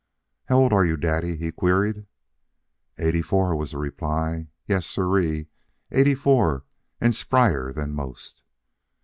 "How 0.45 0.57
old 0.57 0.73
are 0.73 0.83
you, 0.83 0.97
daddy?" 0.97 1.35
he 1.35 1.51
queried. 1.51 2.07
"Eighty 2.97 3.21
four," 3.21 3.55
was 3.55 3.69
the 3.69 3.77
reply. 3.77 4.47
"Yes, 4.65 4.87
sirree, 4.87 5.45
eighty 5.91 6.15
four, 6.15 6.65
and 6.99 7.13
spryer 7.13 7.71
than 7.71 7.93
most." 7.93 8.41